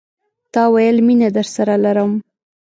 تا 0.53 0.63
ويل، 0.73 0.97
میینه 1.05 1.29
درسره 1.37 1.75
لرم 1.83 2.11